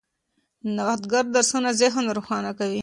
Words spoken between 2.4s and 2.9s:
کوي.